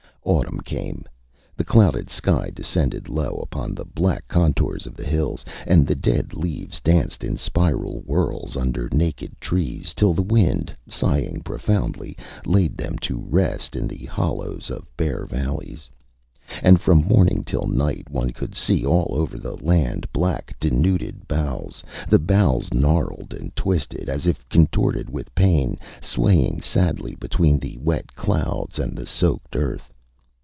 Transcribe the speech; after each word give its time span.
Autumn 0.23 0.59
came. 0.59 1.03
The 1.57 1.63
clouded 1.63 2.07
sky 2.11 2.51
descended 2.53 3.09
low 3.09 3.39
upon 3.41 3.73
the 3.73 3.83
black 3.85 4.27
contours 4.27 4.85
of 4.85 4.95
the 4.95 5.03
hills; 5.03 5.43
and 5.65 5.87
the 5.87 5.95
dead 5.95 6.35
leaves 6.35 6.79
danced 6.79 7.23
in 7.23 7.37
spiral 7.37 8.01
whirls 8.01 8.55
under 8.55 8.87
naked 8.91 9.31
trees, 9.41 9.95
till 9.95 10.13
the 10.13 10.21
wind, 10.21 10.75
sighing 10.87 11.41
profoundly, 11.41 12.15
laid 12.45 12.77
them 12.77 12.99
to 12.99 13.17
rest 13.17 13.75
in 13.75 13.87
the 13.87 14.05
hollows 14.05 14.69
of 14.69 14.85
bare 14.95 15.25
valleys. 15.25 15.89
And 16.61 16.79
from 16.79 16.99
morning 16.99 17.43
till 17.43 17.65
night 17.65 18.07
one 18.07 18.29
could 18.29 18.53
see 18.53 18.85
all 18.85 19.15
over 19.17 19.39
the 19.39 19.55
land 19.57 20.05
black 20.13 20.55
denuded 20.59 21.27
boughs, 21.27 21.81
the 22.07 22.19
boughs 22.19 22.71
gnarled 22.71 23.33
and 23.33 23.55
twisted, 23.55 24.07
as 24.07 24.27
if 24.27 24.47
contorted 24.49 25.09
with 25.09 25.33
pain, 25.33 25.79
swaying 25.99 26.61
sadly 26.61 27.15
between 27.15 27.57
the 27.57 27.75
wet 27.79 28.13
clouds 28.13 28.77
and 28.77 28.95
the 28.95 29.07
soaked 29.07 29.55
earth. 29.55 29.87